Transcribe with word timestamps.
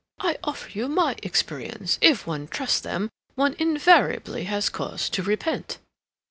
I 0.19 0.39
offer 0.43 0.69
you 0.71 0.87
my 0.87 1.15
experience—if 1.21 2.25
one 2.25 2.47
trusts 2.47 2.79
them 2.79 3.11
one 3.35 3.53
invariably 3.59 4.45
has 4.45 4.67
cause 4.67 5.11
to 5.11 5.21
repent. 5.21 5.77